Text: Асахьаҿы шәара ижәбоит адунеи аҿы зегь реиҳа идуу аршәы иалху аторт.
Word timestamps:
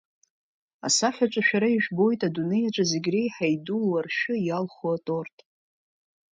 Асахьаҿы 0.87 1.41
шәара 1.47 1.69
ижәбоит 1.75 2.21
адунеи 2.27 2.65
аҿы 2.69 2.83
зегь 2.91 3.09
реиҳа 3.13 3.47
идуу 3.55 3.89
аршәы 3.99 4.35
иалху 4.47 4.87
аторт. 4.95 5.37